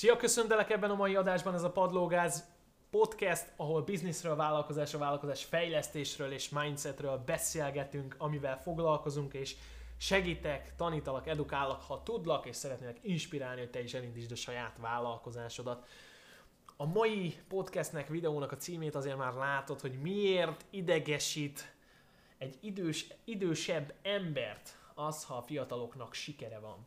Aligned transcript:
Szia, 0.00 0.16
köszöntelek 0.16 0.70
ebben 0.70 0.90
a 0.90 0.94
mai 0.94 1.16
adásban, 1.16 1.54
ez 1.54 1.62
a 1.62 1.70
Padlógáz 1.70 2.44
podcast, 2.90 3.52
ahol 3.56 3.82
bizniszről, 3.82 4.36
vállalkozásról, 4.36 5.00
vállalkozás 5.00 5.44
fejlesztésről 5.44 6.32
és 6.32 6.48
mindsetről 6.48 7.22
beszélgetünk, 7.26 8.14
amivel 8.18 8.60
foglalkozunk, 8.60 9.34
és 9.34 9.56
segítek, 9.96 10.76
tanítalak, 10.76 11.26
edukálok, 11.26 11.82
ha 11.82 12.02
tudlak, 12.02 12.46
és 12.46 12.56
szeretnélek 12.56 12.98
inspirálni, 13.02 13.60
hogy 13.60 13.70
te 13.70 13.82
is 13.82 13.94
elindítsd 13.94 14.32
a 14.32 14.36
saját 14.36 14.78
vállalkozásodat. 14.78 15.86
A 16.76 16.86
mai 16.86 17.36
podcastnek, 17.48 18.08
videónak 18.08 18.52
a 18.52 18.56
címét 18.56 18.94
azért 18.94 19.16
már 19.16 19.34
látod, 19.34 19.80
hogy 19.80 20.00
miért 20.00 20.64
idegesít 20.70 21.74
egy 22.38 22.58
idős, 22.60 23.06
idősebb 23.24 23.94
embert 24.02 24.78
az, 24.94 25.24
ha 25.24 25.34
a 25.34 25.42
fiataloknak 25.42 26.14
sikere 26.14 26.58
van. 26.58 26.86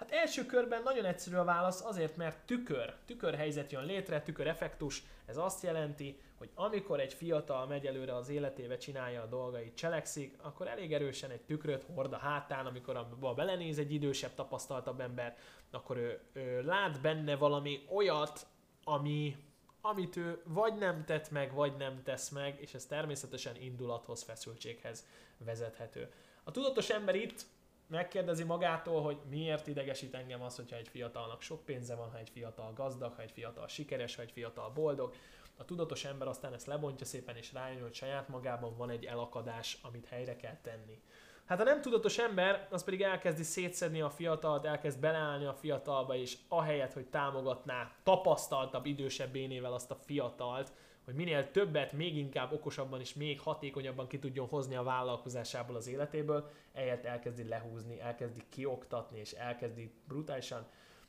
Hát 0.00 0.10
első 0.10 0.46
körben 0.46 0.82
nagyon 0.82 1.04
egyszerű 1.04 1.36
a 1.36 1.44
válasz, 1.44 1.84
azért 1.84 2.16
mert 2.16 2.46
tükör, 2.46 2.94
tükörhelyzet 3.06 3.72
jön 3.72 3.84
létre, 3.84 4.22
tüköreffektus, 4.22 5.02
ez 5.26 5.36
azt 5.36 5.62
jelenti, 5.62 6.20
hogy 6.38 6.50
amikor 6.54 7.00
egy 7.00 7.14
fiatal 7.14 7.66
megy 7.66 7.86
előre 7.86 8.14
az 8.14 8.28
életébe, 8.28 8.76
csinálja 8.76 9.22
a 9.22 9.26
dolgait, 9.26 9.74
cselekszik, 9.74 10.36
akkor 10.42 10.68
elég 10.68 10.92
erősen 10.92 11.30
egy 11.30 11.40
tükröt 11.40 11.84
hord 11.94 12.12
a 12.12 12.16
hátán, 12.16 12.66
amikor 12.66 12.96
abba 12.96 13.34
belenéz 13.34 13.78
egy 13.78 13.92
idősebb, 13.92 14.34
tapasztaltabb 14.34 15.00
ember, 15.00 15.36
akkor 15.70 15.96
ő, 15.96 16.20
ő 16.32 16.62
lát 16.62 17.00
benne 17.00 17.36
valami 17.36 17.86
olyat, 17.88 18.46
ami, 18.84 19.36
amit 19.80 20.16
ő 20.16 20.42
vagy 20.44 20.74
nem 20.74 21.04
tett 21.04 21.30
meg, 21.30 21.52
vagy 21.52 21.76
nem 21.76 22.02
tesz 22.02 22.28
meg, 22.28 22.60
és 22.60 22.74
ez 22.74 22.86
természetesen 22.86 23.56
indulathoz, 23.56 24.22
feszültséghez 24.22 25.06
vezethető. 25.38 26.12
A 26.44 26.50
tudatos 26.50 26.90
ember 26.90 27.14
itt 27.14 27.44
megkérdezi 27.90 28.44
magától, 28.44 29.02
hogy 29.02 29.18
miért 29.28 29.66
idegesít 29.66 30.14
engem 30.14 30.42
az, 30.42 30.56
hogyha 30.56 30.76
egy 30.76 30.88
fiatalnak 30.88 31.40
sok 31.40 31.64
pénze 31.64 31.94
van, 31.94 32.10
ha 32.10 32.18
egy 32.18 32.30
fiatal 32.30 32.72
gazdag, 32.72 33.14
ha 33.14 33.22
egy 33.22 33.30
fiatal 33.30 33.68
sikeres, 33.68 34.16
ha 34.16 34.22
egy 34.22 34.32
fiatal 34.32 34.70
boldog. 34.70 35.14
A 35.56 35.64
tudatos 35.64 36.04
ember 36.04 36.28
aztán 36.28 36.54
ezt 36.54 36.66
lebontja 36.66 37.06
szépen, 37.06 37.36
és 37.36 37.52
rájön, 37.52 37.82
hogy 37.82 37.94
saját 37.94 38.28
magában 38.28 38.76
van 38.76 38.90
egy 38.90 39.04
elakadás, 39.04 39.78
amit 39.82 40.06
helyre 40.06 40.36
kell 40.36 40.56
tenni. 40.62 41.02
Hát 41.44 41.60
a 41.60 41.64
nem 41.64 41.80
tudatos 41.80 42.18
ember, 42.18 42.68
az 42.70 42.84
pedig 42.84 43.02
elkezdi 43.02 43.42
szétszedni 43.42 44.00
a 44.00 44.10
fiatalt, 44.10 44.64
elkezd 44.64 45.00
beleállni 45.00 45.44
a 45.44 45.54
fiatalba, 45.54 46.16
és 46.16 46.36
ahelyett, 46.48 46.92
hogy 46.92 47.06
támogatná 47.06 47.92
tapasztaltabb, 48.02 48.86
idősebb 48.86 49.36
énével 49.36 49.72
azt 49.72 49.90
a 49.90 49.94
fiatalt, 49.94 50.72
hogy 51.10 51.18
minél 51.18 51.50
többet, 51.50 51.92
még 51.92 52.16
inkább 52.16 52.52
okosabban 52.52 53.00
és 53.00 53.14
még 53.14 53.40
hatékonyabban 53.40 54.06
ki 54.06 54.18
tudjon 54.18 54.46
hozni 54.46 54.74
a 54.74 54.82
vállalkozásából 54.82 55.76
az 55.76 55.86
életéből, 55.86 56.50
ehelyett 56.72 57.04
elkezdi 57.04 57.44
lehúzni, 57.44 58.00
elkezdi 58.00 58.42
kioktatni, 58.48 59.18
és 59.18 59.32
elkezdi 59.32 59.90
brutálisan, 60.08 60.66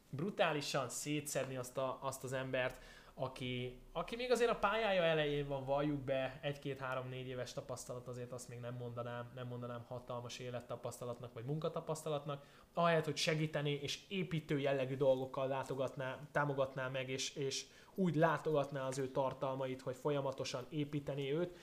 brutálisan 0.10 0.90
szétszedni 0.90 1.58
azt, 1.58 1.78
a, 1.78 1.98
azt 2.02 2.24
az 2.24 2.34
embert, 2.34 2.82
aki, 3.14 3.81
aki 3.92 4.16
még 4.16 4.31
azért 4.31 4.50
a 4.50 4.56
pályája 4.56 5.04
elején 5.04 5.48
van, 5.48 5.66
valljuk 5.66 6.00
be, 6.00 6.40
egy-két-három-négy 6.42 7.28
éves 7.28 7.53
tapasztalat, 7.53 8.08
azért 8.08 8.31
azt 8.31 8.50
még 8.50 8.59
nem 8.59 8.76
mondanám, 8.76 9.31
nem 9.36 9.48
mondanám 9.48 9.86
hatalmas 9.88 10.40
élettapasztalatnak, 10.40 11.34
vagy 11.34 11.45
munkatapasztalatnak, 11.45 12.45
ahelyett, 12.73 13.06
hogy 13.06 13.18
segíteni 13.18 13.72
és 13.72 14.00
építő 14.08 14.59
jellegű 14.59 14.95
dolgokkal 14.95 15.48
látogatná, 15.48 16.20
támogatná 16.31 16.88
meg, 16.88 17.09
és, 17.09 17.36
és 17.36 17.66
úgy 17.95 18.16
látogatná 18.16 18.88
az 18.88 18.98
ő 18.98 19.08
tartalmait, 19.08 19.81
hogy 19.81 19.96
folyamatosan 19.96 20.66
építeni 20.70 21.34
őt, 21.34 21.56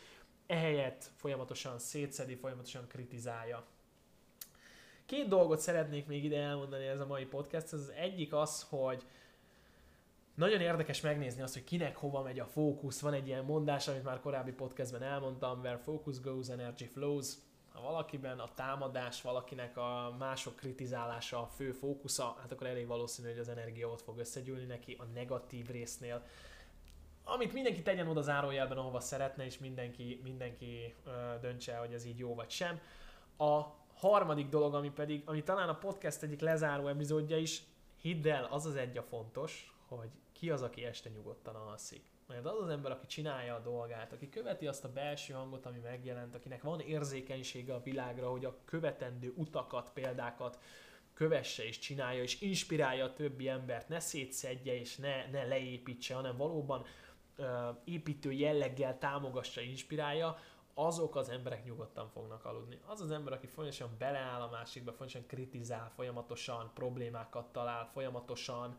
ehelyett 0.46 1.10
folyamatosan 1.16 1.78
szétszedi, 1.78 2.34
folyamatosan 2.34 2.86
kritizálja. 2.86 3.64
Két 5.06 5.28
dolgot 5.28 5.58
szeretnék 5.58 6.06
még 6.06 6.24
ide 6.24 6.40
elmondani 6.40 6.86
ez 6.86 7.00
a 7.00 7.06
mai 7.06 7.24
podcast. 7.24 7.72
Az 7.72 7.92
egyik 7.96 8.32
az, 8.32 8.66
hogy 8.68 9.06
nagyon 10.38 10.60
érdekes 10.60 11.00
megnézni 11.00 11.42
azt, 11.42 11.54
hogy 11.54 11.64
kinek 11.64 11.96
hova 11.96 12.22
megy 12.22 12.38
a 12.38 12.46
fókusz. 12.46 13.00
Van 13.00 13.12
egy 13.12 13.26
ilyen 13.26 13.44
mondás, 13.44 13.88
amit 13.88 14.04
már 14.04 14.20
korábbi 14.20 14.52
podcastben 14.52 15.02
elmondtam, 15.02 15.60
where 15.60 15.76
focus 15.76 16.20
goes, 16.20 16.48
energy 16.48 16.84
flows. 16.84 17.26
Ha 17.72 17.80
valakiben 17.80 18.38
a 18.38 18.54
támadás, 18.54 19.22
valakinek 19.22 19.76
a 19.76 20.16
mások 20.18 20.56
kritizálása 20.56 21.42
a 21.42 21.46
fő 21.46 21.72
fókusza, 21.72 22.36
hát 22.40 22.52
akkor 22.52 22.66
elég 22.66 22.86
valószínű, 22.86 23.28
hogy 23.28 23.38
az 23.38 23.48
energia 23.48 23.88
ott 23.88 24.02
fog 24.02 24.18
összegyűlni 24.18 24.64
neki 24.64 24.96
a 24.98 25.04
negatív 25.04 25.66
résznél. 25.66 26.22
Amit 27.24 27.52
mindenki 27.52 27.82
tegyen 27.82 28.08
oda 28.08 28.22
zárójelben, 28.22 28.78
ahova 28.78 29.00
szeretne, 29.00 29.44
és 29.44 29.58
mindenki, 29.58 30.20
mindenki 30.22 30.94
ö, 31.04 31.10
döntse, 31.40 31.76
hogy 31.76 31.92
ez 31.92 32.04
így 32.04 32.18
jó 32.18 32.34
vagy 32.34 32.50
sem. 32.50 32.80
A 33.36 33.62
harmadik 33.94 34.48
dolog, 34.48 34.74
ami 34.74 34.90
pedig, 34.90 35.22
ami 35.24 35.42
talán 35.42 35.68
a 35.68 35.78
podcast 35.78 36.22
egyik 36.22 36.40
lezáró 36.40 36.86
epizódja 36.86 37.36
is, 37.36 37.62
hidd 38.00 38.28
el, 38.28 38.44
az 38.44 38.66
az 38.66 38.76
egy 38.76 38.98
a 38.98 39.02
fontos, 39.02 39.72
hogy 39.96 40.10
ki 40.32 40.50
az, 40.50 40.62
aki 40.62 40.84
este 40.84 41.08
nyugodtan 41.08 41.54
alszik. 41.54 42.02
Mert 42.26 42.46
az 42.46 42.60
az 42.62 42.68
ember, 42.68 42.90
aki 42.90 43.06
csinálja 43.06 43.54
a 43.54 43.60
dolgát, 43.60 44.12
aki 44.12 44.28
követi 44.28 44.66
azt 44.66 44.84
a 44.84 44.92
belső 44.92 45.34
hangot, 45.34 45.66
ami 45.66 45.78
megjelent, 45.78 46.34
akinek 46.34 46.62
van 46.62 46.80
érzékenysége 46.80 47.74
a 47.74 47.82
világra, 47.82 48.30
hogy 48.30 48.44
a 48.44 48.56
követendő 48.64 49.32
utakat, 49.36 49.90
példákat 49.92 50.58
kövesse 51.14 51.64
és 51.64 51.78
csinálja, 51.78 52.22
és 52.22 52.40
inspirálja 52.40 53.04
a 53.04 53.12
többi 53.12 53.48
embert, 53.48 53.88
ne 53.88 54.00
szétszedje 54.00 54.74
és 54.74 54.96
ne, 54.96 55.30
ne 55.30 55.44
leépítse, 55.44 56.14
hanem 56.14 56.36
valóban 56.36 56.84
uh, 57.38 57.46
építő 57.84 58.32
jelleggel 58.32 58.98
támogassa, 58.98 59.60
inspirálja, 59.60 60.38
azok 60.74 61.16
az 61.16 61.28
emberek 61.28 61.64
nyugodtan 61.64 62.08
fognak 62.08 62.44
aludni. 62.44 62.78
Az 62.86 63.00
az 63.00 63.10
ember, 63.10 63.32
aki 63.32 63.46
folyamatosan 63.46 63.94
beleáll 63.98 64.40
a 64.40 64.50
másikba, 64.50 64.92
folyamatosan 64.92 65.26
kritizál, 65.26 65.92
folyamatosan 65.94 66.70
problémákat 66.74 67.52
talál, 67.52 67.90
folyamatosan 67.92 68.78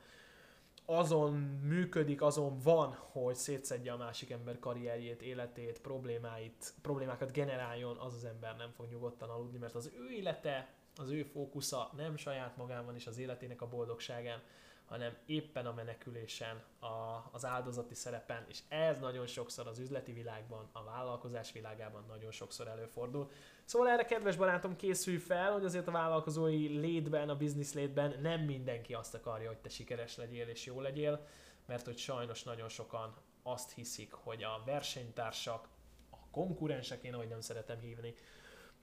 azon 0.89 1.33
működik, 1.63 2.21
azon 2.21 2.59
van, 2.63 2.93
hogy 2.93 3.35
szétszedje 3.35 3.91
a 3.91 3.97
másik 3.97 4.29
ember 4.29 4.59
karrierjét, 4.59 5.21
életét, 5.21 5.81
problémáit, 5.81 6.73
problémákat 6.81 7.31
generáljon, 7.31 7.97
az 7.97 8.13
az 8.13 8.25
ember 8.25 8.55
nem 8.55 8.71
fog 8.71 8.89
nyugodtan 8.89 9.29
aludni, 9.29 9.57
mert 9.57 9.75
az 9.75 9.91
ő 9.95 10.09
élete, 10.09 10.73
az 10.99 11.09
ő 11.09 11.23
fókusza 11.23 11.91
nem 11.95 12.17
saját 12.17 12.57
magában 12.57 12.95
is 12.95 13.07
az 13.07 13.17
életének 13.17 13.61
a 13.61 13.67
boldogságán, 13.67 14.41
hanem 14.85 15.17
éppen 15.25 15.65
a 15.65 15.73
menekülésen, 15.73 16.63
a, 16.79 17.29
az 17.31 17.45
áldozati 17.45 17.93
szerepen, 17.93 18.45
és 18.47 18.59
ez 18.67 18.99
nagyon 18.99 19.27
sokszor 19.27 19.67
az 19.67 19.79
üzleti 19.79 20.11
világban, 20.11 20.69
a 20.71 20.83
vállalkozás 20.83 21.51
világában 21.51 22.03
nagyon 22.07 22.31
sokszor 22.31 22.67
előfordul. 22.67 23.31
Szóval 23.65 23.89
erre, 23.89 24.05
kedves 24.05 24.35
barátom, 24.35 24.75
készülj 24.75 25.17
fel, 25.17 25.51
hogy 25.51 25.65
azért 25.65 25.87
a 25.87 25.91
vállalkozói 25.91 26.67
létben, 26.67 27.29
a 27.29 27.35
biznisz 27.35 27.73
létben 27.73 28.15
nem 28.21 28.41
mindenki 28.41 28.93
azt 28.93 29.15
akarja, 29.15 29.47
hogy 29.47 29.57
te 29.57 29.69
sikeres 29.69 30.17
legyél 30.17 30.47
és 30.47 30.65
jó 30.65 30.81
legyél, 30.81 31.27
mert 31.65 31.85
hogy 31.85 31.97
sajnos 31.97 32.43
nagyon 32.43 32.69
sokan 32.69 33.15
azt 33.43 33.73
hiszik, 33.73 34.13
hogy 34.13 34.43
a 34.43 34.61
versenytársak, 34.65 35.67
a 36.09 36.17
konkurensek, 36.31 37.03
én 37.03 37.13
ahogy 37.13 37.27
nem 37.27 37.41
szeretem 37.41 37.79
hívni, 37.79 38.15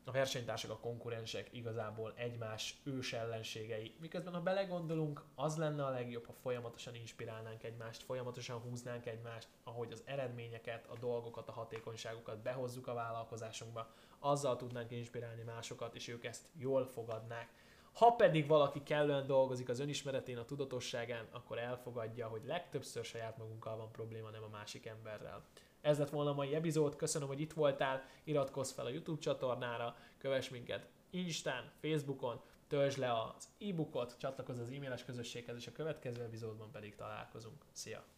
a 0.08 0.12
versenytársak, 0.12 0.70
a 0.70 0.78
konkurensek 0.78 1.48
igazából 1.52 2.12
egymás 2.16 2.80
ős 2.84 3.12
ellenségei. 3.12 3.94
Miközben, 4.00 4.34
ha 4.34 4.40
belegondolunk, 4.40 5.24
az 5.34 5.56
lenne 5.56 5.84
a 5.84 5.90
legjobb, 5.90 6.26
ha 6.26 6.32
folyamatosan 6.32 6.94
inspirálnánk 6.94 7.62
egymást, 7.62 8.02
folyamatosan 8.02 8.58
húznánk 8.58 9.06
egymást, 9.06 9.48
ahogy 9.64 9.92
az 9.92 10.02
eredményeket, 10.04 10.86
a 10.86 10.96
dolgokat, 10.98 11.48
a 11.48 11.52
hatékonyságokat 11.52 12.42
behozzuk 12.42 12.86
a 12.86 12.94
vállalkozásunkba, 12.94 13.90
azzal 14.18 14.56
tudnánk 14.56 14.90
inspirálni 14.90 15.42
másokat, 15.42 15.94
és 15.94 16.08
ők 16.08 16.24
ezt 16.24 16.44
jól 16.58 16.86
fogadnák. 16.86 17.48
Ha 17.96 18.10
pedig 18.10 18.46
valaki 18.46 18.82
kellően 18.82 19.26
dolgozik 19.26 19.68
az 19.68 19.80
önismeretén, 19.80 20.38
a 20.38 20.44
tudatosságán, 20.44 21.26
akkor 21.30 21.58
elfogadja, 21.58 22.28
hogy 22.28 22.42
legtöbbször 22.44 23.04
saját 23.04 23.38
magunkkal 23.38 23.76
van 23.76 23.92
probléma, 23.92 24.30
nem 24.30 24.42
a 24.42 24.48
másik 24.48 24.86
emberrel. 24.86 25.44
Ez 25.80 25.98
lett 25.98 26.10
volna 26.10 26.30
a 26.30 26.34
mai 26.34 26.54
epizód, 26.54 26.96
köszönöm, 26.96 27.28
hogy 27.28 27.40
itt 27.40 27.52
voltál, 27.52 28.04
iratkozz 28.24 28.70
fel 28.70 28.86
a 28.86 28.88
YouTube 28.88 29.20
csatornára, 29.20 29.96
kövess 30.18 30.48
minket 30.48 30.88
Instán, 31.10 31.72
Facebookon, 31.80 32.40
töltsd 32.66 32.98
le 32.98 33.12
az 33.12 33.48
e-bookot, 33.60 34.16
csatlakozz 34.18 34.58
az 34.58 34.70
e-mailes 34.70 35.04
közösséghez, 35.04 35.56
és 35.56 35.66
a 35.66 35.72
következő 35.72 36.22
epizódban 36.22 36.70
pedig 36.70 36.94
találkozunk. 36.94 37.64
Szia! 37.72 38.15